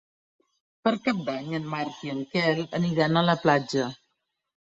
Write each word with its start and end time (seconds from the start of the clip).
Per 0.85 0.93
Cap 1.07 1.19
d'Any 1.27 1.51
en 1.57 1.67
Marc 1.73 1.99
i 2.07 2.11
en 2.13 2.23
Quel 2.31 2.63
aniran 2.79 3.21
a 3.21 3.23
la 3.27 3.37
platja. 3.45 3.87